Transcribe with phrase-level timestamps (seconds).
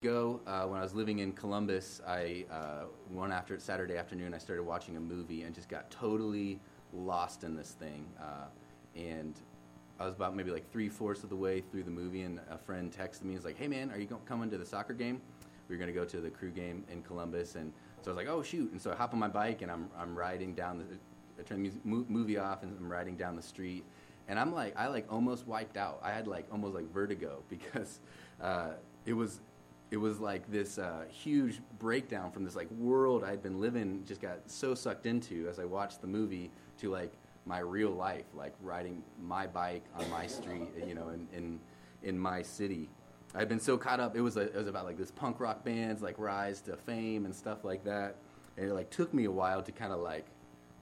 [0.00, 4.38] ago, uh, when I was living in Columbus, I uh, one after Saturday afternoon, I
[4.38, 6.60] started watching a movie and just got totally
[6.92, 8.06] lost in this thing.
[8.20, 8.46] Uh,
[8.94, 9.34] and
[9.98, 12.56] I was about maybe like three fourths of the way through the movie, and a
[12.56, 13.34] friend texted me.
[13.34, 15.20] He's like, "Hey man, are you coming to the soccer game?
[15.68, 17.72] We are going to go to the crew game in Columbus." And
[18.02, 19.90] so I was like, "Oh shoot!" And so I hop on my bike and I'm
[19.98, 20.84] I'm riding down the
[21.40, 23.84] I turn the movie off and I'm riding down the street,
[24.28, 25.98] and I'm like I like almost wiped out.
[26.04, 27.98] I had like almost like vertigo because
[28.40, 28.74] uh,
[29.04, 29.40] it was
[29.90, 34.20] it was like this uh, huge breakdown from this like world I'd been living, just
[34.20, 37.12] got so sucked into as I watched the movie to like
[37.46, 41.60] my real life, like riding my bike on my street, you know, in in,
[42.02, 42.88] in my city.
[43.34, 44.16] I'd been so caught up.
[44.16, 47.24] It was a, it was about like this punk rock band's like rise to fame
[47.24, 48.16] and stuff like that,
[48.56, 50.26] and it like took me a while to kind of like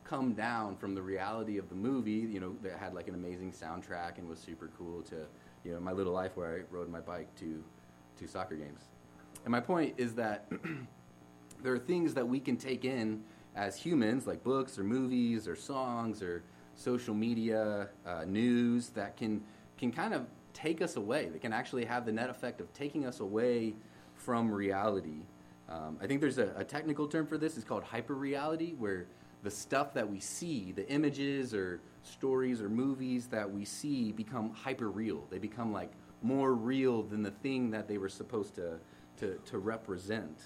[0.03, 2.11] come down from the reality of the movie.
[2.13, 5.27] You know, that had like an amazing soundtrack and was super cool to
[5.65, 7.63] you know my little life where I rode my bike to
[8.19, 8.81] to soccer games.
[9.47, 10.51] And my point is that
[11.63, 13.23] there are things that we can take in
[13.55, 16.43] as humans, like books or movies or songs or
[16.75, 19.41] social media, uh, news, that can,
[19.79, 21.29] can kind of take us away.
[21.29, 23.77] That can actually have the net effect of taking us away
[24.17, 25.23] from reality.
[25.69, 27.57] Um, I think there's a, a, technical term for this.
[27.57, 29.07] It's called hyperreality, where
[29.45, 34.53] the stuff that we see, the images or stories or movies that we see, become
[34.65, 35.21] hyperreal.
[35.31, 38.81] They become like more real than the thing that they were supposed to
[39.19, 40.39] to, to represent.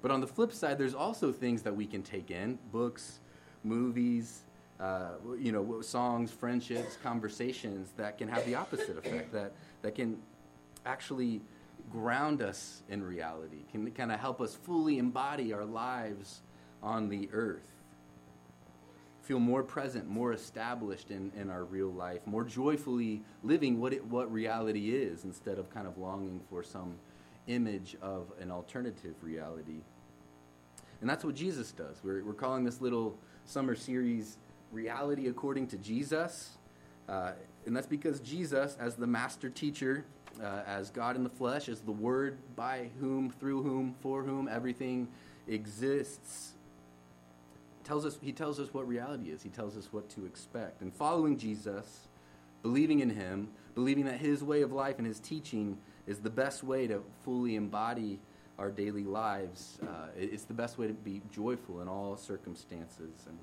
[0.00, 3.20] But on the flip side, there's also things that we can take in books,
[3.62, 4.40] movies,
[4.80, 9.52] uh, you know, songs, friendships, conversations that can have the opposite effect, that,
[9.82, 10.18] that can
[10.84, 11.40] actually
[11.90, 16.40] ground us in reality, can kind of help us fully embody our lives
[16.82, 17.71] on the earth
[19.22, 24.04] feel more present, more established in, in our real life, more joyfully living what, it,
[24.06, 26.96] what reality is instead of kind of longing for some
[27.46, 29.80] image of an alternative reality.
[31.00, 31.96] And that's what Jesus does.
[32.02, 34.38] We're, we're calling this little summer series
[34.72, 36.50] Reality According to Jesus.
[37.08, 37.32] Uh,
[37.66, 40.04] and that's because Jesus, as the master teacher,
[40.42, 44.48] uh, as God in the flesh, as the Word by whom, through whom, for whom
[44.48, 45.08] everything
[45.46, 46.54] exists,
[47.84, 49.42] tells us, he tells us what reality is.
[49.42, 50.82] He tells us what to expect.
[50.82, 52.08] And following Jesus,
[52.62, 56.64] believing in him, believing that his way of life and his teaching is the best
[56.64, 58.18] way to fully embody
[58.58, 59.78] our daily lives.
[59.82, 63.26] Uh, it's the best way to be joyful in all circumstances.
[63.26, 63.38] And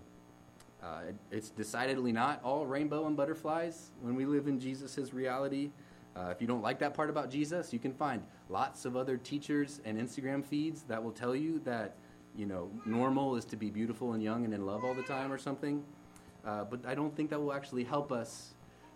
[0.82, 5.72] uh, it's decidedly not all rainbow and butterflies when we live in Jesus' reality.
[6.16, 9.18] Uh, if you don't like that part about Jesus, you can find lots of other
[9.18, 11.96] teachers and Instagram feeds that will tell you that
[12.40, 15.30] you know, normal is to be beautiful and young and in love all the time
[15.30, 15.84] or something.
[16.46, 18.54] Uh, but I don't think that will actually help us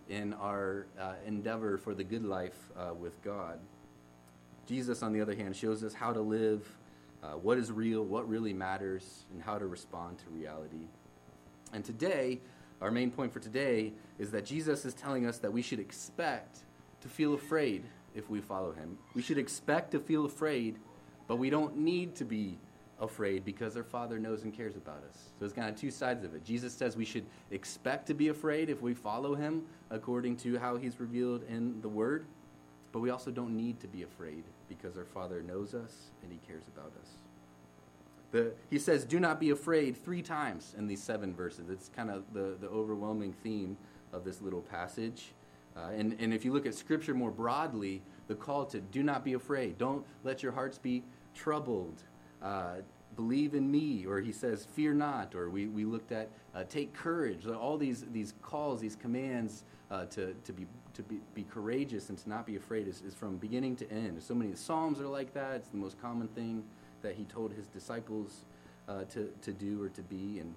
[0.10, 3.60] in our uh, endeavor for the good life uh, with God.
[4.66, 6.66] Jesus, on the other hand, shows us how to live,
[7.22, 10.88] uh, what is real, what really matters, and how to respond to reality.
[11.74, 12.40] And today,
[12.82, 16.60] our main point for today is that Jesus is telling us that we should expect
[17.02, 17.84] to feel afraid
[18.16, 18.98] if we follow him.
[19.14, 20.78] We should expect to feel afraid,
[21.28, 22.58] but we don't need to be
[23.04, 25.30] afraid because our Father knows and cares about us.
[25.38, 26.44] So it's kind of two sides of it.
[26.44, 30.78] Jesus says we should expect to be afraid if we follow him according to how
[30.78, 32.26] he's revealed in the Word,
[32.92, 36.40] but we also don't need to be afraid because our Father knows us and he
[36.48, 37.10] cares about us.
[38.32, 41.70] The, he says, Do not be afraid three times in these seven verses.
[41.70, 43.78] It's kind of the, the overwhelming theme
[44.12, 45.34] of this little passage.
[45.76, 49.24] Uh, and, and if you look at Scripture more broadly, the call to do not
[49.24, 51.04] be afraid, don't let your hearts be
[51.36, 52.04] troubled
[52.44, 52.76] uh,
[53.16, 56.94] believe in me, or he says, fear not, or we, we looked at uh, take
[56.94, 57.48] courage.
[57.48, 62.18] All these, these calls, these commands uh, to, to, be, to be, be courageous and
[62.18, 64.22] to not be afraid is, is from beginning to end.
[64.22, 65.56] So many Psalms are like that.
[65.56, 66.64] It's the most common thing
[67.02, 68.46] that he told his disciples
[68.88, 70.40] uh, to, to do or to be.
[70.40, 70.54] And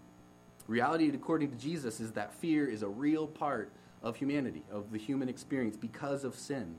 [0.67, 3.71] reality, according to Jesus, is that fear is a real part
[4.03, 6.77] of humanity, of the human experience because of sin.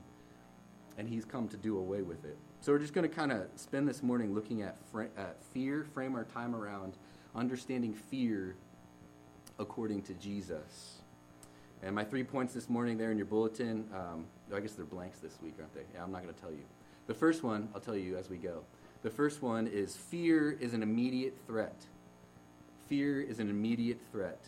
[0.98, 2.36] And he's come to do away with it.
[2.60, 4.76] So we're just going to kind of spend this morning looking at,
[5.16, 6.94] at fear, frame our time around
[7.34, 8.56] understanding fear
[9.58, 10.98] according to Jesus.
[11.82, 15.20] And my three points this morning there in your bulletin, um, I guess they're blanks
[15.20, 15.82] this week, aren't they?
[15.94, 16.64] Yeah, I'm not going to tell you.
[17.06, 18.64] The first one, I'll tell you as we go.
[19.02, 21.86] The first one is fear is an immediate threat.
[22.88, 24.44] Fear is an immediate threat.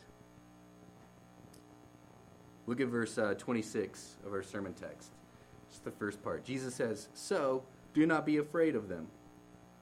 [2.66, 5.12] Look at verse uh, 26 of our sermon text.
[5.70, 6.44] Just the first part.
[6.44, 7.62] Jesus says, So,
[7.94, 9.08] do not be afraid of them.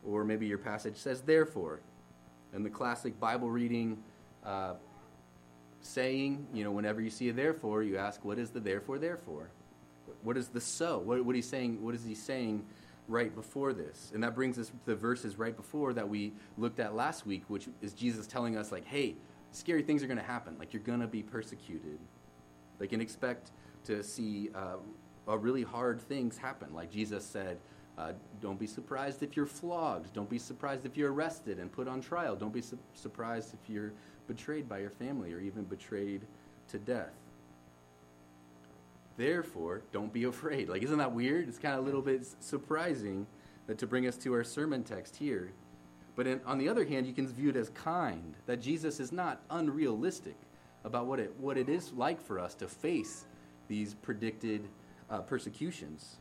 [0.06, 1.80] Or maybe your passage says, therefore.
[2.52, 3.98] And the classic Bible reading
[4.44, 4.74] uh,
[5.80, 9.50] saying, you know, whenever you see a therefore, you ask, what is the therefore, therefore?
[10.22, 10.98] What is the so?
[10.98, 12.64] What, what, he's saying, what is he saying
[13.06, 14.10] right before this?
[14.14, 17.44] And that brings us to the verses right before that we looked at last week,
[17.48, 19.14] which is Jesus telling us, like, hey,
[19.52, 20.56] scary things are going to happen.
[20.58, 21.98] Like, you're going to be persecuted.
[22.78, 23.50] They can expect
[23.84, 24.76] to see uh,
[25.36, 26.72] really hard things happen.
[26.74, 27.58] Like Jesus said,
[27.98, 30.12] uh, don't be surprised if you're flogged.
[30.14, 32.36] Don't be surprised if you're arrested and put on trial.
[32.36, 33.92] Don't be su- surprised if you're
[34.28, 36.22] betrayed by your family or even betrayed
[36.68, 37.12] to death.
[39.16, 40.68] Therefore, don't be afraid.
[40.68, 41.48] Like, isn't that weird?
[41.48, 43.26] It's kind of a little bit surprising
[43.66, 45.50] that to bring us to our sermon text here.
[46.14, 49.10] But in, on the other hand, you can view it as kind, that Jesus is
[49.10, 50.36] not unrealistic
[50.84, 53.24] about what it, what it is like for us to face
[53.66, 54.68] these predicted
[55.10, 56.16] uh, persecutions.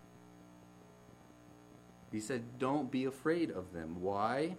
[2.12, 4.02] He said, Don't be afraid of them.
[4.02, 4.56] Why?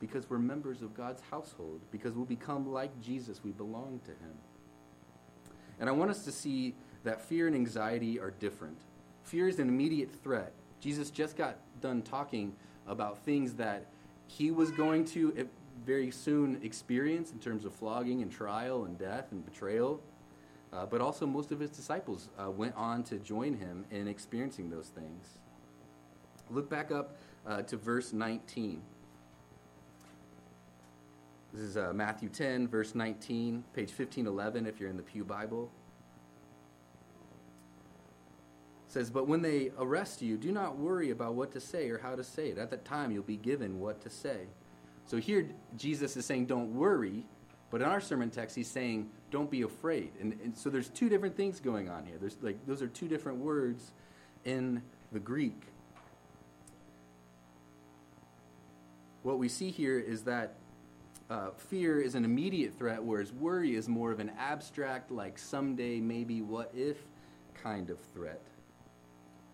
[0.00, 3.42] Because we're members of God's household, because we'll become like Jesus.
[3.42, 4.36] We belong to Him.
[5.80, 8.78] And I want us to see that fear and anxiety are different.
[9.22, 10.52] Fear is an immediate threat.
[10.80, 12.54] Jesus just got done talking
[12.86, 13.86] about things that
[14.26, 15.48] he was going to
[15.84, 20.00] very soon experience in terms of flogging and trial and death and betrayal.
[20.72, 24.68] Uh, but also, most of his disciples uh, went on to join him in experiencing
[24.68, 25.38] those things.
[26.50, 27.16] Look back up
[27.46, 28.82] uh, to verse 19.
[31.52, 35.70] This is uh, Matthew 10, verse 19, page 1511, if you're in the Pew Bible.
[38.86, 41.98] It says, But when they arrest you, do not worry about what to say or
[41.98, 42.58] how to say it.
[42.58, 44.46] At that time, you'll be given what to say.
[45.06, 47.24] So here, Jesus is saying, Don't worry.
[47.70, 50.12] But in our sermon text, he's saying, Don't be afraid.
[50.20, 52.16] And, and so there's two different things going on here.
[52.18, 53.92] There's like those are two different words
[54.44, 54.82] in
[55.12, 55.62] the Greek.
[59.22, 60.54] What we see here is that
[61.28, 66.00] uh, fear is an immediate threat, whereas worry is more of an abstract, like someday,
[66.00, 66.96] maybe, what if
[67.62, 68.40] kind of threat.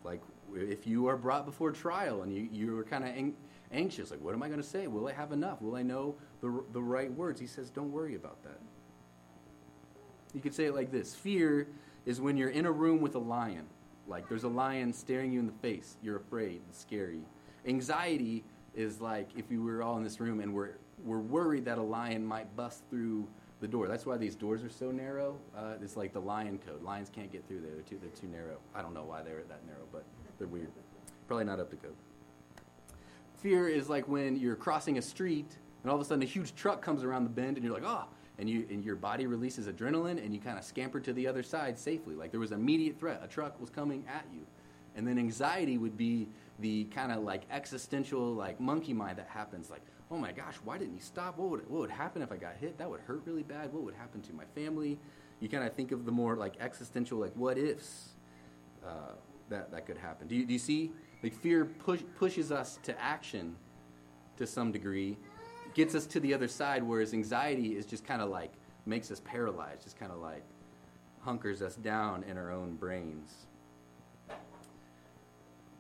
[0.05, 0.21] Like
[0.55, 3.37] if you are brought before trial and you, you are kind of ang-
[3.73, 4.87] anxious, like, what am I going to say?
[4.87, 5.61] Will I have enough?
[5.61, 7.41] Will I know the, the right words?
[7.41, 8.61] He says, don't worry about that.
[10.33, 11.69] You could say it like this Fear
[12.07, 13.67] is when you're in a room with a lion.
[14.07, 15.97] Like there's a lion staring you in the face.
[16.03, 16.61] You're afraid.
[16.69, 17.23] It's scary.
[17.67, 20.73] Anxiety is like if we were all in this room and we're,
[21.03, 23.27] we're worried that a lion might bust through
[23.65, 23.89] the door.
[23.89, 25.39] That's why these doors are so narrow.
[25.57, 26.83] Uh, it's like the lion code.
[26.83, 27.71] Lions can't get through there.
[27.73, 28.59] They're too, they're too narrow.
[28.75, 30.05] I don't know why they're that narrow, but
[30.39, 30.69] they're weird.
[31.27, 31.95] Probably not up to code.
[33.41, 36.55] Fear is like when you're crossing a street and all of a sudden a huge
[36.55, 38.05] truck comes around the bend and you're like, oh,
[38.39, 41.43] and, you, and your body releases adrenaline and you kind of scamper to the other
[41.43, 42.15] side safely.
[42.15, 43.23] Like there was immediate threat.
[43.25, 44.43] A truck was coming at you.
[44.95, 46.29] And then anxiety would be
[46.59, 49.71] the kind of like existential, like monkey mind that happens.
[49.71, 49.83] Like,
[50.15, 51.37] oh my gosh, why didn't he stop?
[51.37, 52.79] What would, what would happen if I got hit?
[52.79, 53.73] That would hurt really bad.
[53.73, 54.97] What would happen to my family?
[55.41, 58.11] You kind of think of the more like existential, like what ifs
[58.87, 59.15] uh,
[59.49, 60.29] that, that could happen.
[60.29, 60.93] Do you, do you see?
[61.25, 63.57] Like fear push, pushes us to action
[64.37, 65.17] to some degree,
[65.75, 68.53] gets us to the other side, whereas anxiety is just kind of like
[68.87, 70.45] makes us paralyzed, just kind of like
[71.23, 73.47] hunkers us down in our own brains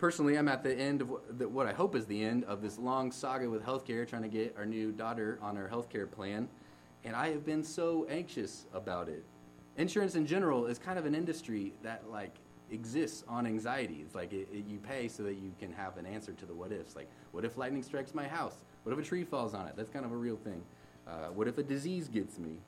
[0.04, 1.08] personally, I'm at the end of
[1.50, 4.54] what I hope is the end of this long saga with healthcare, trying to get
[4.58, 6.46] our new daughter on her healthcare plan,
[7.04, 9.24] and I have been so anxious about it.
[9.78, 12.36] Insurance in general is kind of an industry that like
[12.70, 14.02] exists on anxiety.
[14.04, 16.52] It's like it, it, you pay so that you can have an answer to the
[16.52, 16.94] what ifs.
[16.94, 18.56] Like, what if lightning strikes my house?
[18.82, 19.72] What if a tree falls on it?
[19.74, 20.62] That's kind of a real thing.
[21.08, 22.58] Uh, what if a disease gets me?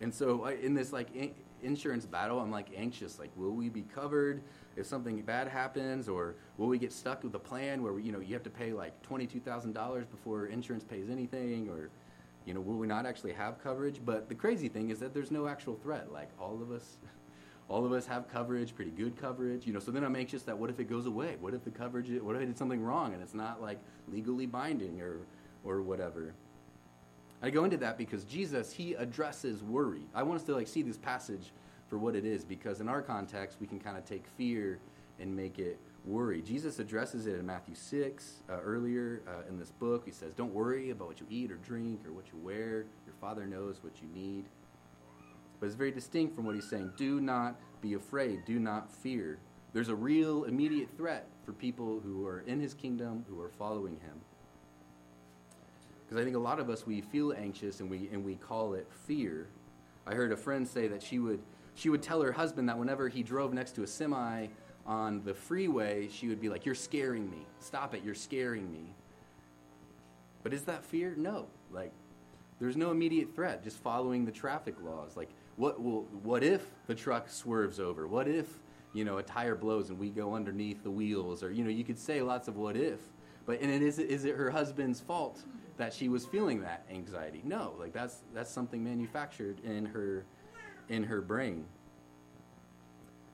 [0.00, 3.18] And so, in this like in- insurance battle, I'm like anxious.
[3.18, 4.42] Like, will we be covered?
[4.76, 8.20] If something bad happens, or will we get stuck with a plan where you know
[8.20, 11.90] you have to pay like twenty-two thousand dollars before insurance pays anything, or
[12.44, 14.00] you know will we not actually have coverage?
[14.04, 16.12] But the crazy thing is that there's no actual threat.
[16.12, 16.96] Like all of us,
[17.68, 19.66] all of us have coverage, pretty good coverage.
[19.66, 21.36] You know, so then I'm anxious that what if it goes away?
[21.40, 22.08] What if the coverage?
[22.22, 25.18] What if I did something wrong and it's not like legally binding or
[25.64, 26.34] or whatever?
[27.42, 30.02] I go into that because Jesus he addresses worry.
[30.14, 31.52] I want us to like see this passage
[31.92, 34.78] for what it is because in our context we can kind of take fear
[35.20, 36.40] and make it worry.
[36.40, 40.06] Jesus addresses it in matthew 6 uh, earlier uh, in this book.
[40.06, 42.86] He says don't worry about what you eat or drink or what you wear.
[43.04, 44.46] Your father knows what you need.
[45.60, 48.46] But it's very distinct from what he's saying do not be afraid.
[48.46, 49.38] Do not fear.
[49.74, 54.00] There's a real immediate threat for people who are in his kingdom who are following
[54.00, 54.18] him.
[56.06, 58.72] Because i think a lot of us we feel anxious and we and we call
[58.72, 59.48] it fear.
[60.06, 61.40] I heard a friend say that she would
[61.74, 64.48] she would tell her husband that whenever he drove next to a semi
[64.86, 67.46] on the freeway, she would be like, You're scaring me.
[67.60, 68.02] Stop it.
[68.04, 68.94] You're scaring me.
[70.42, 71.14] But is that fear?
[71.16, 71.46] No.
[71.70, 71.92] Like,
[72.58, 75.16] there's no immediate threat, just following the traffic laws.
[75.16, 78.06] Like, what, will, what if the truck swerves over?
[78.06, 78.58] What if
[78.92, 81.84] you know, a tire blows and we go underneath the wheels, or you know, you
[81.84, 83.00] could say lots of what if,
[83.46, 85.42] but and it is is it her husband's fault
[85.78, 87.40] that she was feeling that anxiety?
[87.44, 90.24] No, like that's that's something manufactured in her
[90.88, 91.64] in her brain.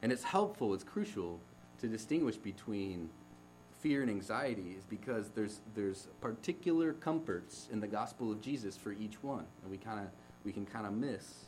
[0.03, 1.41] And it's helpful, it's crucial
[1.81, 3.09] to distinguish between
[3.81, 8.93] fear and anxiety is because there's there's particular comforts in the gospel of Jesus for
[8.93, 10.07] each one, and we kind of
[10.45, 11.47] we can kind of miss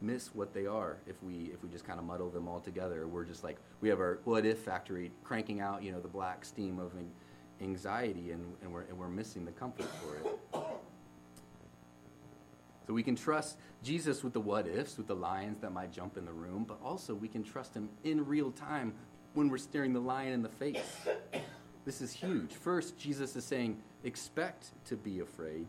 [0.00, 3.06] miss what they are if we if we just kind of muddle them all together.
[3.06, 6.44] We're just like we have our what if factory cranking out you know the black
[6.44, 6.92] steam of
[7.60, 10.61] anxiety and, and we're and we're missing the comfort for it.
[12.92, 16.24] We can trust Jesus with the what ifs, with the lions that might jump in
[16.24, 18.92] the room, but also we can trust him in real time
[19.34, 20.96] when we're staring the lion in the face.
[21.84, 22.52] This is huge.
[22.52, 25.66] First, Jesus is saying, expect to be afraid.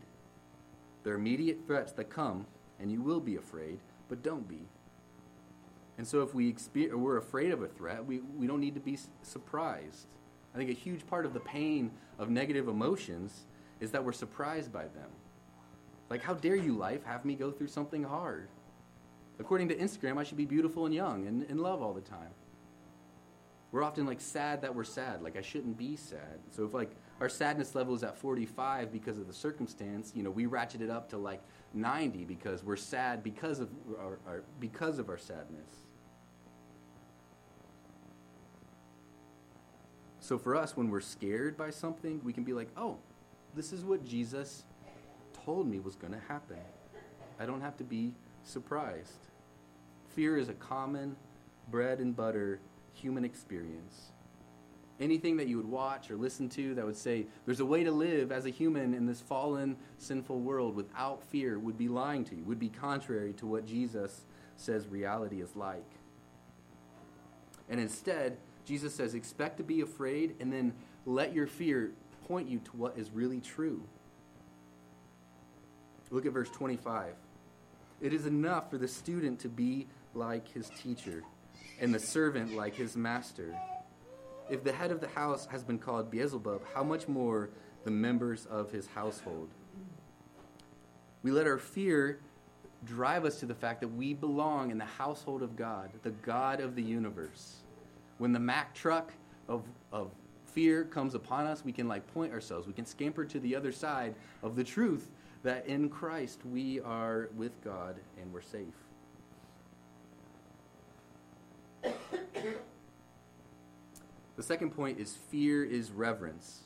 [1.02, 2.46] There are immediate threats that come,
[2.78, 3.78] and you will be afraid
[4.08, 4.60] but don't be.
[5.98, 6.54] And so if we
[6.92, 10.06] we're afraid of a threat, we, we don't need to be surprised.
[10.54, 13.44] I think a huge part of the pain of negative emotions
[13.80, 15.10] is that we're surprised by them.
[16.10, 18.48] Like, how dare you, life, have me go through something hard?
[19.38, 22.30] According to Instagram, I should be beautiful and young and in love all the time.
[23.72, 25.22] We're often like sad that we're sad.
[25.22, 26.38] Like, I shouldn't be sad.
[26.50, 30.30] So, if like our sadness level is at 45 because of the circumstance, you know,
[30.30, 31.40] we ratchet it up to like
[31.72, 35.84] 90 because we're sad because of our, our, because of our sadness.
[40.20, 42.96] So for us, when we're scared by something, we can be like, oh,
[43.54, 44.64] this is what Jesus
[45.44, 46.58] told me was going to happen.
[47.38, 49.26] I don't have to be surprised.
[50.14, 51.16] Fear is a common
[51.70, 52.60] bread and butter
[52.94, 54.12] human experience
[55.00, 57.90] anything that you would watch or listen to that would say there's a way to
[57.90, 62.36] live as a human in this fallen, sinful world without fear would be lying to
[62.36, 64.24] you, would be contrary to what Jesus
[64.56, 65.90] says reality is like.
[67.68, 70.72] And instead, Jesus says, expect to be afraid and then
[71.06, 71.92] let your fear
[72.28, 73.82] point you to what is really true.
[76.10, 77.14] Look at verse 25.
[78.00, 81.22] It is enough for the student to be like his teacher
[81.80, 83.54] and the servant like his master.
[84.50, 87.50] If the head of the house has been called Beelzebub, how much more
[87.84, 89.48] the members of his household?
[91.22, 92.20] We let our fear
[92.84, 96.60] drive us to the fact that we belong in the household of God, the God
[96.60, 97.62] of the universe.
[98.18, 99.12] When the Mack truck
[99.48, 100.10] of, of
[100.44, 102.66] fear comes upon us, we can like point ourselves.
[102.66, 105.10] We can scamper to the other side of the truth
[105.44, 108.74] that in Christ we are with God and we're safe.
[114.36, 116.62] The second point is fear is reverence.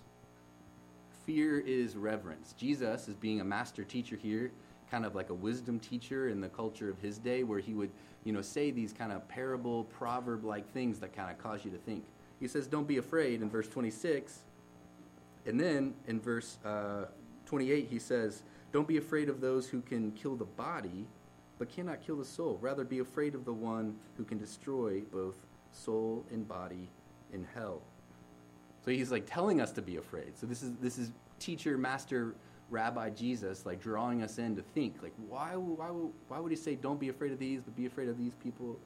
[1.27, 2.55] Fear is reverence.
[2.57, 4.51] Jesus is being a master teacher here,
[4.91, 7.91] kind of like a wisdom teacher in the culture of his day, where he would,
[8.25, 11.77] you know, say these kind of parable, proverb-like things that kind of cause you to
[11.77, 12.05] think.
[12.41, 14.39] He says, "Don't be afraid" in verse 26,
[15.45, 17.07] and then in verse uh,
[17.45, 21.07] 28 he says, "Don't be afraid of those who can kill the body,
[21.59, 22.59] but cannot kill the soul.
[22.61, 25.37] Rather, be afraid of the one who can destroy both
[25.73, 26.89] soul and body
[27.33, 27.83] in hell.
[28.85, 30.39] So he's like telling us to be afraid.
[30.39, 32.35] So this is this is teacher, master,
[32.71, 35.89] rabbi Jesus like drawing us in to think like why why
[36.29, 38.79] why would he say don't be afraid of these but be afraid of these people?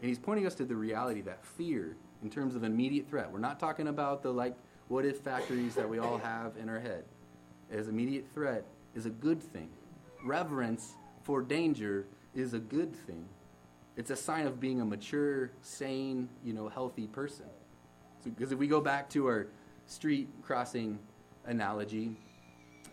[0.00, 3.30] And he's pointing us to the reality that fear in terms of immediate threat.
[3.30, 4.56] We're not talking about the like
[4.88, 7.04] what if factories that we all have in our head.
[7.70, 9.68] As immediate threat is a good thing.
[10.24, 13.24] Reverence for danger is a good thing.
[13.96, 17.46] It's a sign of being a mature, sane, you know, healthy person.
[18.24, 19.48] Because so, if we go back to our
[19.86, 20.98] street crossing
[21.46, 22.16] analogy,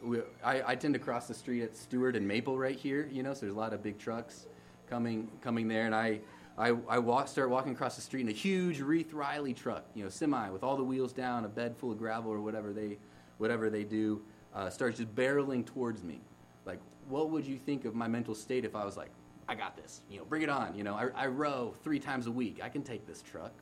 [0.03, 3.23] we, I, I, tend to cross the street at Stewart and Maple right here, you
[3.23, 4.47] know, so there's a lot of big trucks
[4.89, 6.19] coming coming there, and I
[6.57, 10.03] I, I walk, start walking across the street in a huge Reith Riley truck, you
[10.03, 12.97] know, semi with all the wheels down, a bed full of gravel or whatever they
[13.37, 14.21] whatever they do,
[14.55, 16.21] uh, starts just barreling towards me.
[16.65, 19.11] Like, what would you think of my mental state if I was like,
[19.47, 20.01] I got this.
[20.09, 20.75] You know, bring it on.
[20.75, 22.59] You know, I, I row three times a week.
[22.63, 23.53] I can take this truck.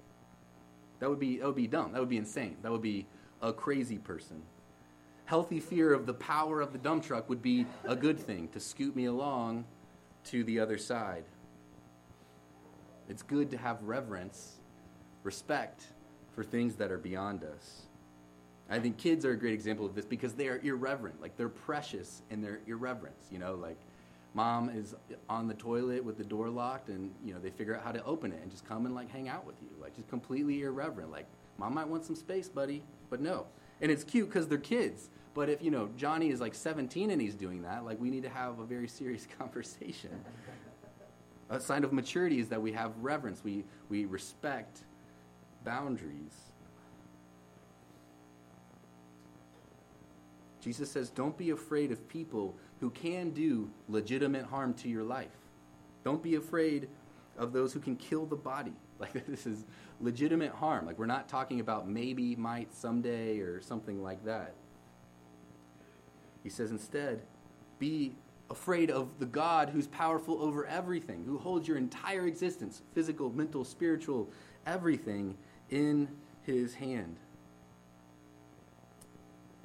[0.99, 1.91] That would be that would be dumb.
[1.91, 2.55] That would be insane.
[2.61, 3.05] That would be
[3.41, 4.41] a crazy person.
[5.25, 8.59] Healthy fear of the power of the dump truck would be a good thing to
[8.59, 9.65] scoot me along
[10.25, 11.25] to the other side.
[13.09, 14.59] It's good to have reverence,
[15.23, 15.83] respect
[16.33, 17.83] for things that are beyond us.
[18.69, 21.21] I think kids are a great example of this because they are irreverent.
[21.21, 23.27] Like they're precious in their irreverence.
[23.31, 23.77] You know, like
[24.33, 24.95] mom is
[25.29, 28.03] on the toilet with the door locked and you know they figure out how to
[28.03, 31.11] open it and just come and like hang out with you like just completely irreverent
[31.11, 31.27] like
[31.59, 33.45] mom might want some space buddy but no
[33.79, 37.21] and it's cute because they're kids but if you know johnny is like 17 and
[37.21, 40.09] he's doing that like we need to have a very serious conversation
[41.49, 44.79] A sign of maturity is that we have reverence, we, we respect
[45.63, 46.52] boundaries.
[50.63, 55.37] Jesus says, Don't be afraid of people who can do legitimate harm to your life.
[56.05, 56.87] Don't be afraid
[57.37, 58.73] of those who can kill the body.
[58.99, 59.65] Like, this is
[59.99, 60.85] legitimate harm.
[60.85, 64.53] Like, we're not talking about maybe, might, someday, or something like that.
[66.41, 67.23] He says, instead,
[67.79, 68.15] be
[68.49, 73.65] afraid of the God who's powerful over everything, who holds your entire existence physical, mental,
[73.65, 74.29] spiritual,
[74.65, 75.35] everything
[75.69, 76.07] in
[76.43, 77.17] his hand.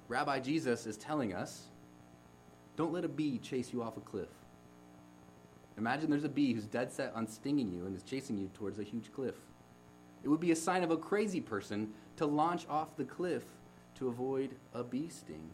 [0.09, 1.65] Rabbi Jesus is telling us
[2.77, 4.29] don't let a bee chase you off a cliff.
[5.77, 8.79] Imagine there's a bee who's dead set on stinging you and is chasing you towards
[8.79, 9.35] a huge cliff.
[10.25, 13.45] It would be a sign of a crazy person to launch off the cliff
[13.97, 15.51] to avoid a bee sting.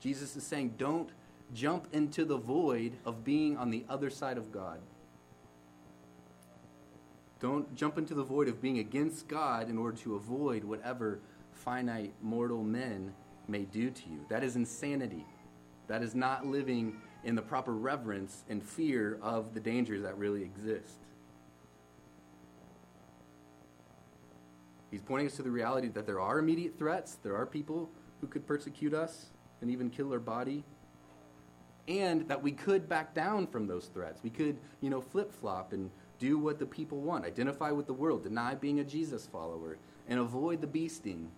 [0.00, 1.10] Jesus is saying, don't
[1.54, 4.80] jump into the void of being on the other side of God.
[7.38, 11.20] Don't jump into the void of being against God in order to avoid whatever
[11.60, 13.12] finite mortal men
[13.48, 14.24] may do to you.
[14.28, 15.26] That is insanity.
[15.88, 20.42] That is not living in the proper reverence and fear of the dangers that really
[20.42, 20.98] exist.
[24.90, 27.90] He's pointing us to the reality that there are immediate threats, there are people
[28.20, 29.26] who could persecute us
[29.60, 30.64] and even kill our body,
[31.86, 34.20] and that we could back down from those threats.
[34.22, 37.92] We could, you know, flip flop and do what the people want, identify with the
[37.92, 41.30] world, deny being a Jesus follower, and avoid the bee sting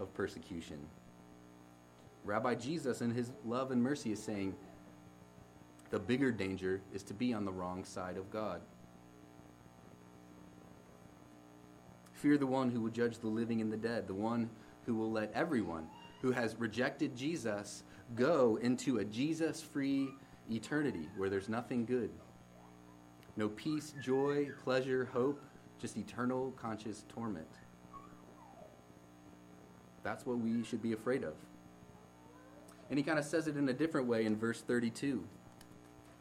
[0.00, 0.78] of persecution.
[2.24, 4.54] Rabbi Jesus, in his love and mercy, is saying,
[5.90, 8.60] the bigger danger is to be on the wrong side of God.
[12.12, 14.50] Fear the one who will judge the living and the dead, the one
[14.86, 15.86] who will let everyone
[16.20, 17.82] who has rejected Jesus
[18.14, 20.10] go into a Jesus free
[20.50, 22.10] eternity where there's nothing good.
[23.36, 25.42] No peace, joy, pleasure, hope,
[25.78, 27.46] just eternal conscious torment.
[30.02, 31.34] That's what we should be afraid of.
[32.88, 35.22] And he kind of says it in a different way in verse 32.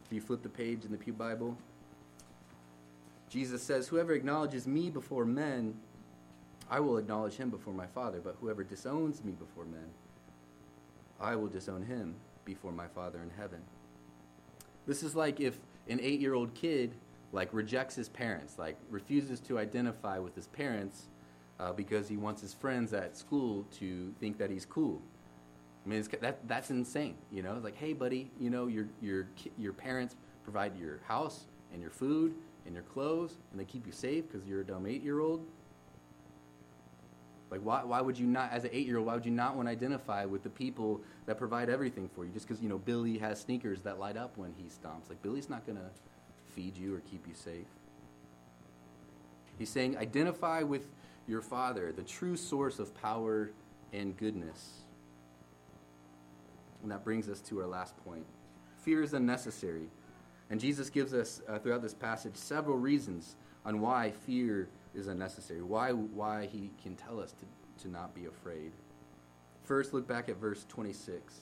[0.06, 1.58] If you flip the page in the Pew Bible,
[3.30, 5.76] Jesus says, Whoever acknowledges me before men,
[6.70, 8.20] I will acknowledge him before my Father.
[8.24, 9.90] But whoever disowns me before men,
[11.20, 13.62] I will disown him before my Father in heaven.
[14.86, 16.94] This is like if an eight year old kid
[17.32, 21.08] like rejects his parents, like refuses to identify with his parents
[21.60, 25.02] uh, because he wants his friends at school to think that he's cool.
[25.86, 27.54] I mean, that, that's insane, you know?
[27.56, 31.92] It's like, hey, buddy, you know, your, your, your parents provide your house and your
[31.92, 35.46] food and your clothes, and they keep you safe because you're a dumb eight-year-old.
[37.50, 39.72] Like, why, why would you not, as an eight-year-old, why would you not want to
[39.72, 43.40] identify with the people that provide everything for you just because, you know, Billy has
[43.40, 45.10] sneakers that light up when he stomps?
[45.10, 45.90] Like, Billy's not going to
[46.54, 47.66] feed you or keep you safe.
[49.58, 50.88] He's saying, identify with
[51.30, 53.52] your Father, the true source of power
[53.94, 54.82] and goodness.
[56.82, 58.26] And that brings us to our last point.
[58.78, 59.90] Fear is unnecessary.
[60.50, 65.62] And Jesus gives us, uh, throughout this passage, several reasons on why fear is unnecessary,
[65.62, 68.72] why, why he can tell us to, to not be afraid.
[69.64, 71.36] First, look back at verse 26.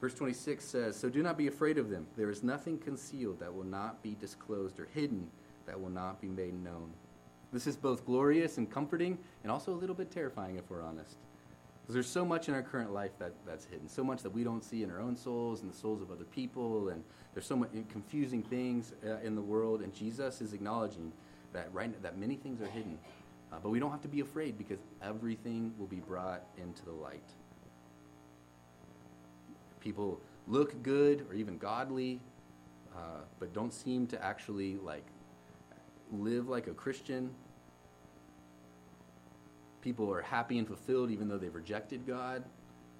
[0.00, 2.06] Verse 26 says, So do not be afraid of them.
[2.16, 5.28] There is nothing concealed that will not be disclosed, or hidden
[5.66, 6.92] that will not be made known.
[7.52, 11.16] This is both glorious and comforting, and also a little bit terrifying if we're honest.
[11.82, 14.44] Because there's so much in our current life that, that's hidden, so much that we
[14.44, 17.02] don't see in our own souls and the souls of other people, and
[17.34, 19.82] there's so much confusing things uh, in the world.
[19.82, 21.12] And Jesus is acknowledging
[21.52, 22.98] that right now that many things are hidden,
[23.52, 26.92] uh, but we don't have to be afraid because everything will be brought into the
[26.92, 27.28] light.
[29.80, 32.20] People look good or even godly,
[32.94, 35.04] uh, but don't seem to actually like
[36.12, 37.30] live like a Christian
[39.82, 42.44] people are happy and fulfilled even though they've rejected God,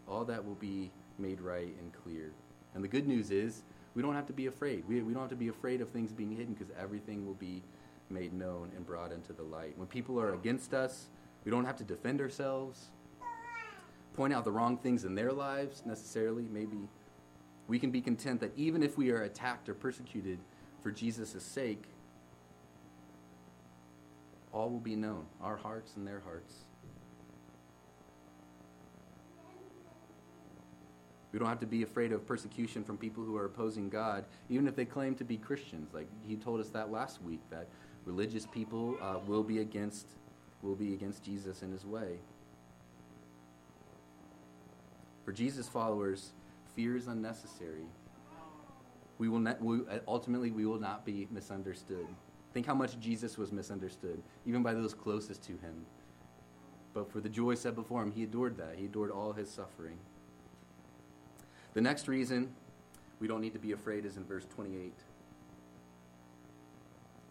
[0.06, 2.32] all that will be made right and clear.
[2.74, 3.62] And the good news is
[3.94, 4.84] we don't have to be afraid.
[4.88, 7.62] We, we don't have to be afraid of things being hidden because everything will be
[8.10, 9.78] made known and brought into the light.
[9.78, 11.06] When people are against us,
[11.44, 12.88] we don't have to defend ourselves,
[14.14, 16.88] point out the wrong things in their lives necessarily, maybe.
[17.68, 20.38] We can be content that even if we are attacked or persecuted
[20.82, 21.84] for Jesus' sake,
[24.52, 26.64] all will be known, our hearts and their hearts.
[31.32, 34.68] We don't have to be afraid of persecution from people who are opposing God, even
[34.68, 35.94] if they claim to be Christians.
[35.94, 37.68] Like he told us that last week, that
[38.04, 40.06] religious people uh, will be against
[40.60, 42.18] will be against Jesus in his way.
[45.24, 46.32] For Jesus followers,
[46.76, 47.86] fear is unnecessary.
[49.18, 52.06] we will not, we, ultimately we will not be misunderstood.
[52.52, 55.86] Think how much Jesus was misunderstood, even by those closest to him.
[56.92, 58.74] But for the joy set before him, he adored that.
[58.76, 59.98] He adored all his suffering.
[61.74, 62.52] The next reason
[63.18, 64.84] we don't need to be afraid is in verse 28.
[64.86, 64.94] It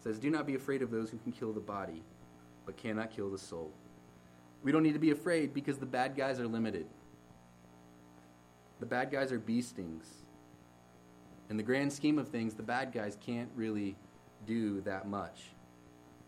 [0.02, 2.02] says, Do not be afraid of those who can kill the body,
[2.66, 3.70] but cannot kill the soul.
[4.64, 6.86] We don't need to be afraid because the bad guys are limited.
[8.80, 10.24] The bad guys are bee stings.
[11.50, 13.94] In the grand scheme of things, the bad guys can't really
[14.46, 15.50] do that much.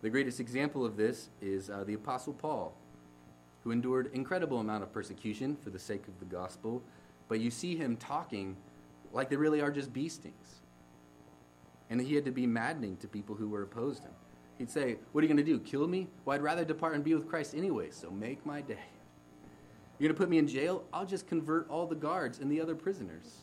[0.02, 2.76] The greatest example of this is uh, the Apostle Paul,
[3.62, 6.82] who endured incredible amount of persecution for the sake of the gospel,
[7.28, 8.56] but you see him talking
[9.12, 10.60] like they really are just bee stings.
[11.88, 14.12] And he had to be maddening to people who were opposed him.
[14.58, 15.58] He'd say, What are you going to do?
[15.58, 16.08] Kill me?
[16.24, 18.78] Well, I'd rather depart and be with Christ anyway, so make my day.
[19.98, 20.84] You're going to put me in jail?
[20.92, 23.36] I'll just convert all the guards and the other prisoners.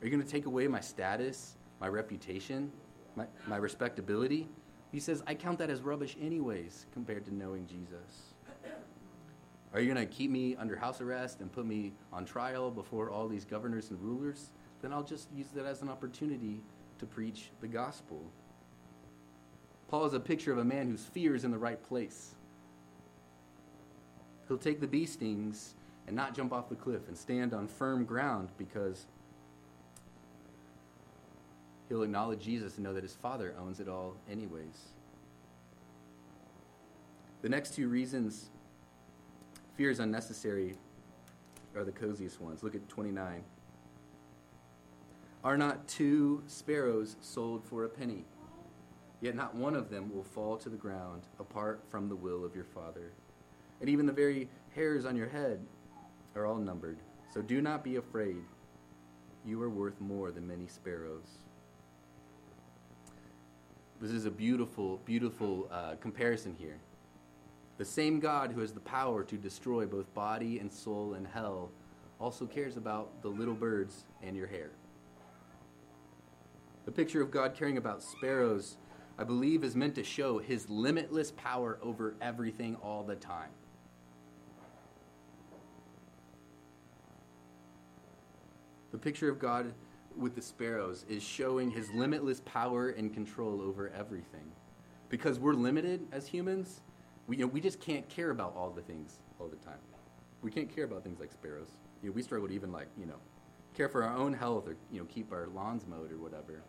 [0.00, 2.70] Are you going to take away my status, my reputation,
[3.16, 4.48] my, my respectability?
[4.92, 8.34] He says, I count that as rubbish, anyways, compared to knowing Jesus.
[9.72, 13.10] Are you going to keep me under house arrest and put me on trial before
[13.10, 14.50] all these governors and rulers?
[14.80, 16.60] Then I'll just use that as an opportunity
[17.00, 18.22] to preach the gospel.
[19.88, 22.36] Paul is a picture of a man whose fear is in the right place.
[24.46, 25.74] He'll take the bee stings
[26.06, 29.06] and not jump off the cliff and stand on firm ground because
[31.88, 34.92] he'll acknowledge Jesus and know that his Father owns it all, anyways.
[37.42, 38.46] The next two reasons
[39.76, 40.76] fear is unnecessary
[41.76, 42.62] are the coziest ones.
[42.62, 43.42] Look at 29.
[45.42, 48.24] Are not two sparrows sold for a penny?
[49.20, 52.54] Yet not one of them will fall to the ground apart from the will of
[52.54, 53.12] your Father.
[53.80, 55.60] And even the very hairs on your head
[56.34, 56.98] are all numbered.
[57.32, 58.42] So do not be afraid.
[59.44, 61.38] You are worth more than many sparrows.
[64.04, 66.76] This is a beautiful, beautiful uh, comparison here.
[67.78, 71.70] The same God who has the power to destroy both body and soul in hell
[72.20, 74.72] also cares about the little birds and your hair.
[76.84, 78.76] The picture of God caring about sparrows,
[79.18, 83.52] I believe, is meant to show his limitless power over everything all the time.
[88.92, 89.72] The picture of God
[90.16, 94.52] with the sparrows is showing his limitless power and control over everything.
[95.08, 96.80] Because we're limited as humans,
[97.26, 99.78] we, you know, we just can't care about all the things all the time.
[100.42, 101.68] We can't care about things like sparrows.
[102.02, 103.18] You know, we struggle to even like, you know,
[103.74, 106.62] care for our own health or, you know, keep our lawns mowed or whatever.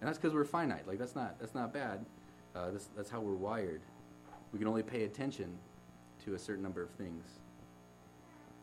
[0.00, 0.86] And that's because we're finite.
[0.86, 2.04] Like that's not that's not bad.
[2.54, 3.82] Uh, this, that's how we're wired.
[4.52, 5.58] We can only pay attention
[6.24, 7.24] to a certain number of things.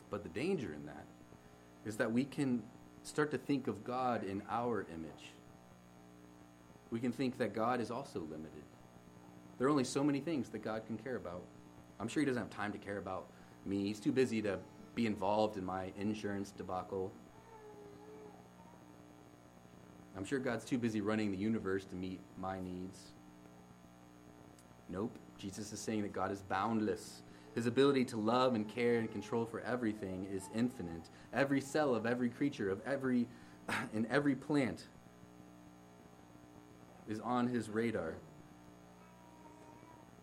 [0.10, 1.06] But the danger in that
[1.86, 2.64] is that we can
[3.08, 5.32] start to think of God in our image.
[6.92, 8.64] We can think that God is also limited.
[9.58, 11.44] There are only so many things that God can care about.
[12.00, 13.28] I'm sure He doesn't have time to care about
[13.66, 13.84] me.
[13.84, 14.60] He's too busy to
[14.96, 17.12] be involved in my insurance debacle.
[20.18, 22.98] I'm sure God's too busy running the universe to meet my needs.
[24.90, 25.12] Nope.
[25.38, 27.22] Jesus is saying that God is boundless.
[27.56, 31.10] His ability to love and care and control for everything is infinite.
[31.34, 33.28] Every cell of every creature, of every
[33.94, 34.84] in every plant
[37.08, 38.16] is on his radar.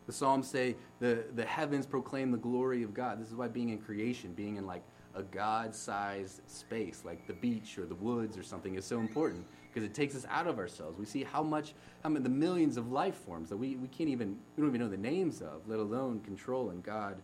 [0.07, 3.21] The Psalms say the, the heavens proclaim the glory of God.
[3.21, 4.83] This is why being in creation, being in like
[5.14, 9.44] a God sized space, like the beach or the woods or something, is so important
[9.68, 10.98] because it takes us out of ourselves.
[10.98, 14.11] We see how much, how many, the millions of life forms that we, we can't
[14.11, 17.16] even, we don't even know the names of, let alone control, and God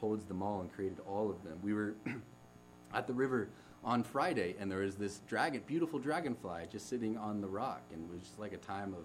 [0.00, 1.58] holds them all and created all of them.
[1.62, 1.94] We were
[2.94, 3.48] at the river
[3.82, 8.04] on Friday, and there was this dragon, beautiful dragonfly just sitting on the rock, and
[8.04, 9.04] it was just like a time of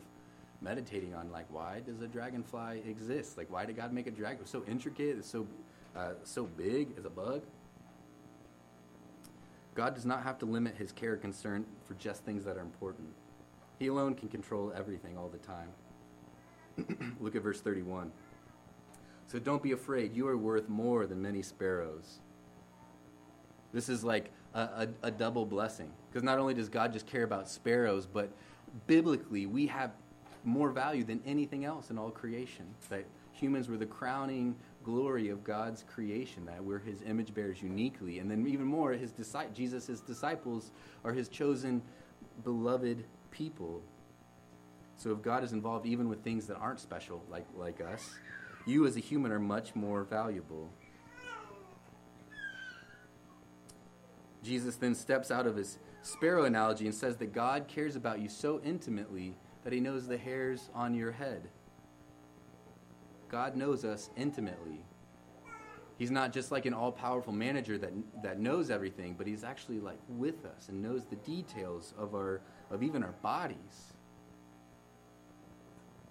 [0.61, 3.37] meditating on like why does a dragonfly exist?
[3.37, 4.45] Like why did God make a dragon?
[4.45, 5.47] So intricate, it's so
[5.95, 7.41] uh, so big as a bug.
[9.79, 13.07] God does not have to limit his care concern for just things that are important.
[13.79, 17.15] He alone can control everything all the time.
[17.21, 18.11] Look at verse 31.
[19.27, 20.13] So don't be afraid.
[20.13, 22.19] You are worth more than many sparrows.
[23.71, 25.93] This is like a, a, a double blessing.
[26.09, 28.33] Because not only does God just care about sparrows, but
[28.85, 29.91] biblically, we have
[30.43, 32.65] more value than anything else in all creation.
[32.89, 38.19] That humans were the crowning glory of God's creation, that we're his image bearers uniquely.
[38.19, 40.71] And then even more, his disci- Jesus' his disciples
[41.03, 41.81] are his chosen,
[42.43, 43.81] beloved people.
[44.97, 48.15] So if God is involved even with things that aren't special, like, like us,
[48.65, 50.69] you as a human are much more valuable.
[54.43, 58.29] Jesus then steps out of his sparrow analogy and says that God cares about you
[58.29, 61.49] so intimately that he knows the hairs on your head.
[63.29, 64.83] God knows us intimately.
[65.97, 67.91] He's not just like an all powerful manager that,
[68.23, 72.41] that knows everything, but he's actually like with us and knows the details of, our,
[72.71, 73.93] of even our bodies.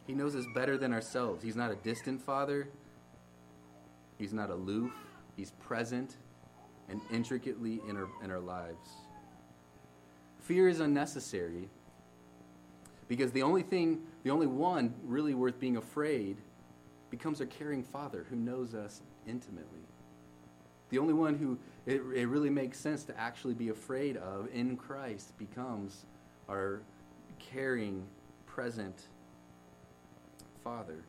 [0.07, 1.42] He knows us better than ourselves.
[1.42, 2.68] He's not a distant father,
[4.18, 4.92] he's not aloof,
[5.37, 6.16] he's present
[6.90, 8.88] and intricately in our, in our lives.
[10.40, 11.68] Fear is unnecessary
[13.09, 16.37] because the only thing, the only one really worth being afraid
[17.11, 19.83] becomes our caring Father who knows us intimately.
[20.90, 24.77] The only one who it, it really makes sense to actually be afraid of in
[24.77, 26.07] Christ becomes
[26.49, 26.83] our
[27.38, 28.07] caring,
[28.47, 29.09] present
[30.64, 31.05] Father.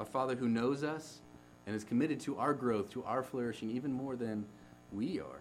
[0.00, 1.20] A Father who knows us
[1.66, 4.44] and is committed to our growth, to our flourishing, even more than
[4.92, 5.40] we are.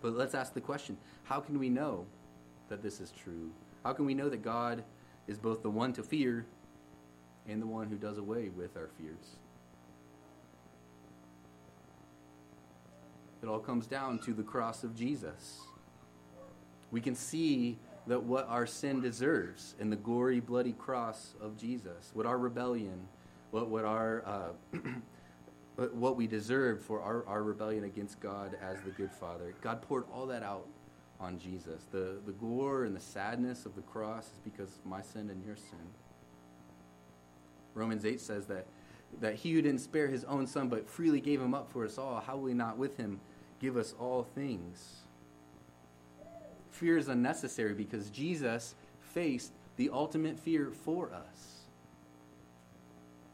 [0.00, 2.06] But let's ask the question how can we know
[2.68, 3.50] that this is true?
[3.84, 4.84] How can we know that God
[5.26, 6.46] is both the one to fear
[7.48, 9.36] and the one who does away with our fears?
[13.42, 15.60] It all comes down to the cross of Jesus.
[16.90, 22.10] We can see that what our sin deserves in the gory, bloody cross of Jesus,
[22.14, 23.06] what our rebellion,
[23.50, 24.78] what, what our uh,
[25.92, 29.54] what we deserved for our, our rebellion against God as the good Father.
[29.60, 30.66] God poured all that out
[31.20, 31.82] on Jesus.
[31.92, 35.44] The, the gore and the sadness of the cross is because of my sin and
[35.44, 35.78] your sin.
[37.78, 38.66] Romans 8 says that,
[39.20, 41.98] that he who didn't spare his own son but freely gave him up for us
[41.98, 43.20] all, how will he not with him
[43.60, 45.02] give us all things?
[46.70, 51.62] Fear is unnecessary because Jesus faced the ultimate fear for us.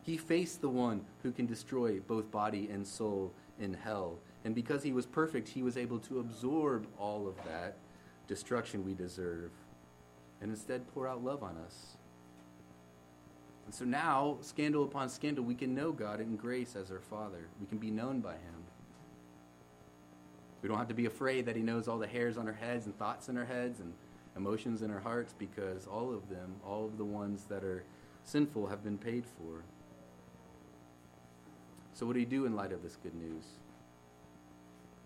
[0.03, 4.19] He faced the one who can destroy both body and soul in hell.
[4.45, 7.77] And because he was perfect, he was able to absorb all of that
[8.27, 9.51] destruction we deserve
[10.41, 11.97] and instead pour out love on us.
[13.65, 17.47] And so now, scandal upon scandal, we can know God in grace as our Father.
[17.61, 18.65] We can be known by him.
[20.63, 22.87] We don't have to be afraid that he knows all the hairs on our heads
[22.87, 23.93] and thoughts in our heads and
[24.37, 27.85] emotions in our hearts because all of them, all of the ones that are
[28.25, 29.63] sinful, have been paid for.
[31.93, 33.45] So, what do you do in light of this good news?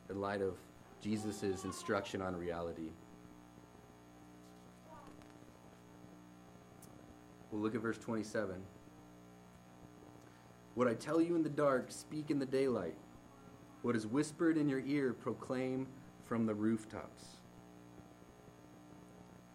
[0.08, 0.54] In light of
[1.02, 2.90] Jesus' instruction on reality?
[7.50, 8.56] We'll look at verse 27.
[10.74, 12.96] What I tell you in the dark, speak in the daylight.
[13.82, 15.86] What is whispered in your ear, proclaim
[16.24, 17.24] from the rooftops.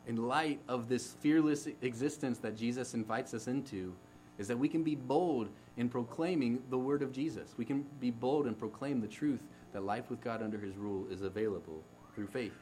[0.08, 3.95] In light of this fearless existence that Jesus invites us into,
[4.38, 7.53] is that we can be bold in proclaiming the word of Jesus.
[7.58, 11.06] We can be bold and proclaim the truth that life with God under his rule
[11.10, 11.84] is available
[12.15, 12.53] through faith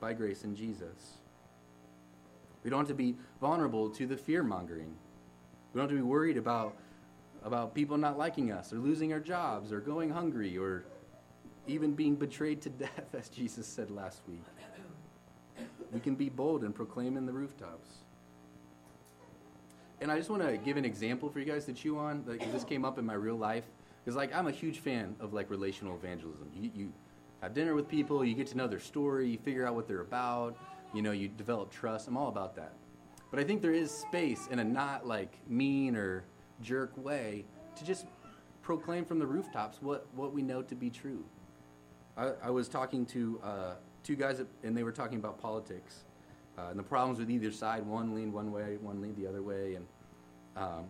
[0.00, 1.23] by grace in Jesus.
[2.64, 4.96] We don't have to be vulnerable to the fear mongering.
[5.72, 6.76] We don't have to be worried about,
[7.44, 10.84] about people not liking us or losing our jobs or going hungry or
[11.66, 14.44] even being betrayed to death, as Jesus said last week.
[15.92, 17.98] We can be bold and proclaim in the rooftops
[20.04, 22.24] and I just want to give an example for you guys to chew on.
[22.26, 23.64] Like this came up in my real life
[24.04, 26.50] because like I'm a huge fan of like relational evangelism.
[26.54, 26.92] You, you
[27.40, 30.02] have dinner with people, you get to know their story, you figure out what they're
[30.02, 30.58] about,
[30.94, 32.08] you know, you develop trust.
[32.08, 32.72] I'm all about that.
[33.30, 36.24] But I think there is space in a not like mean or
[36.62, 37.44] jerk way
[37.76, 38.06] to just
[38.62, 41.24] proclaim from the rooftops what, what we know to be true.
[42.16, 46.04] I, I was talking to uh, two guys, and they were talking about politics
[46.56, 47.84] uh, and the problems with either side.
[47.84, 49.86] One leaned one way, one leaned the other way, and
[50.56, 50.84] um,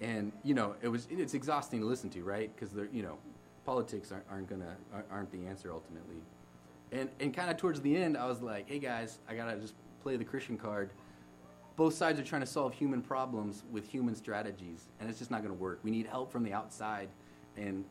[0.00, 2.50] and you know it was it's exhausting to listen to, right?
[2.54, 3.18] Because they're you know
[3.66, 4.76] politics aren't, aren't gonna
[5.10, 6.16] aren't the answer ultimately.
[6.92, 9.74] And and kind of towards the end, I was like, hey guys, I gotta just
[10.02, 10.90] play the Christian card.
[11.76, 15.42] Both sides are trying to solve human problems with human strategies, and it's just not
[15.44, 15.80] to work.
[15.82, 17.08] We need help from the outside,
[17.56, 17.84] and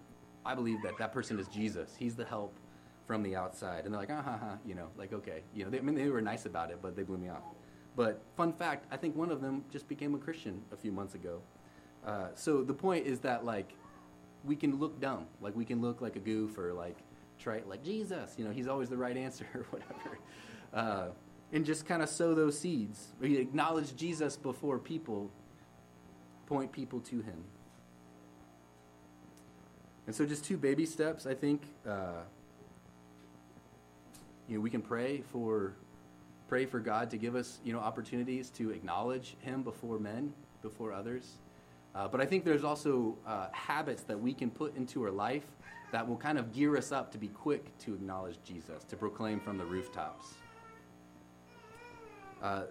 [0.46, 1.96] I believe that that person is Jesus.
[1.98, 2.58] He's the help
[3.06, 3.86] from the outside.
[3.86, 5.42] And they're like, ah, ha, ha, you know, like, okay.
[5.54, 7.44] You know, they, I mean, they were nice about it, but they blew me off.
[7.96, 11.16] But fun fact, I think one of them just became a Christian a few months
[11.16, 11.42] ago.
[12.06, 13.74] Uh, so the point is that like
[14.44, 16.98] we can look dumb, like we can look like a goof or like
[17.40, 20.20] try like Jesus, you know, he's always the right answer or whatever,
[20.74, 21.08] uh,
[21.52, 23.14] and just kind of sow those seeds.
[23.20, 25.32] We acknowledge Jesus before people,
[26.48, 27.44] point people to him.
[30.08, 31.64] And so just two baby steps, I think.
[31.88, 32.22] Uh,
[34.48, 35.74] you know, we can pray for
[36.48, 40.94] pray for God to give us, you know, opportunities to acknowledge Him before men, before
[40.94, 41.38] others.
[41.96, 45.46] Uh, but I think there's also uh, habits that we can put into our life
[45.96, 49.40] that will kind of gear us up to be quick to acknowledge Jesus, to proclaim
[49.40, 50.34] from the rooftops.
[52.44, 52.64] Uh,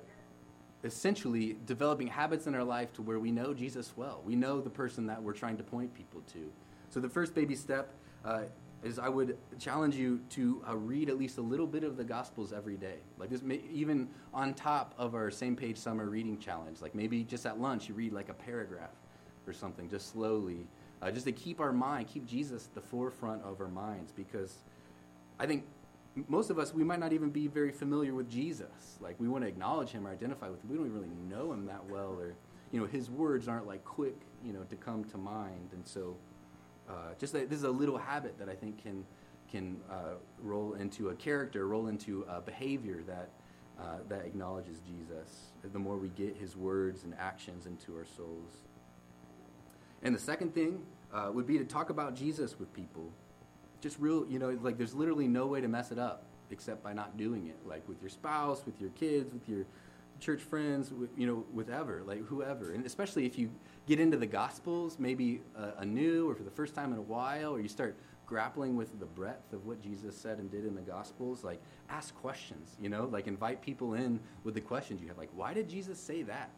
[0.84, 4.20] essentially, developing habits in our life to where we know Jesus well.
[4.26, 6.52] We know the person that we're trying to point people to.
[6.90, 7.94] So, the first baby step
[8.26, 8.42] uh,
[8.82, 12.04] is I would challenge you to uh, read at least a little bit of the
[12.04, 12.98] Gospels every day.
[13.16, 16.82] Like this, may, even on top of our same page summer reading challenge.
[16.82, 18.92] Like maybe just at lunch you read like a paragraph
[19.46, 20.66] or something, just slowly,
[21.04, 24.10] uh, just to keep our mind, keep Jesus at the forefront of our minds.
[24.10, 24.56] Because
[25.38, 25.64] I think
[26.28, 28.98] most of us we might not even be very familiar with Jesus.
[29.00, 30.70] Like we want to acknowledge him or identify with him.
[30.70, 32.34] We don't really know him that well, or
[32.72, 36.16] you know his words aren't like quick, you know, to come to mind, and so.
[36.86, 39.06] Uh, just that this is a little habit that I think can
[39.50, 43.30] can uh, roll into a character, roll into a behavior that
[43.80, 45.52] uh, that acknowledges Jesus.
[45.62, 48.52] The more we get His words and actions into our souls.
[50.02, 53.10] And the second thing uh, would be to talk about Jesus with people.
[53.80, 56.92] Just real, you know, like there's literally no way to mess it up except by
[56.92, 57.56] not doing it.
[57.66, 59.64] Like with your spouse, with your kids, with your
[60.20, 62.72] church friends, with, you know, with ever, like whoever.
[62.72, 63.50] And especially if you
[63.86, 67.54] get into the Gospels, maybe uh, anew or for the first time in a while,
[67.54, 70.80] or you start grappling with the breadth of what Jesus said and did in the
[70.80, 75.18] Gospels, like ask questions, you know, like invite people in with the questions you have.
[75.18, 76.50] Like, why did Jesus say that?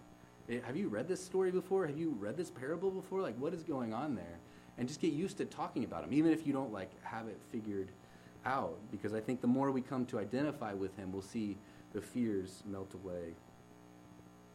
[0.48, 1.86] Eh, have you read this story before?
[1.86, 3.20] Have you read this parable before?
[3.20, 4.38] Like, what is going on there?
[4.78, 7.38] And just get used to talking about him, even if you don't like have it
[7.50, 7.88] figured
[8.44, 8.76] out.
[8.90, 11.56] Because I think the more we come to identify with him, we'll see
[11.92, 13.34] the fears melt away.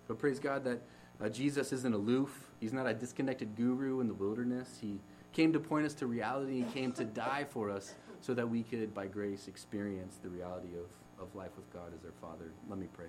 [0.07, 0.81] But praise God that
[1.19, 2.47] uh, Jesus isn't aloof.
[2.59, 4.77] He's not a disconnected guru in the wilderness.
[4.79, 4.99] He
[5.33, 6.63] came to point us to reality.
[6.63, 10.69] He came to die for us so that we could, by grace, experience the reality
[10.77, 12.51] of, of life with God as our Father.
[12.69, 13.07] Let me pray.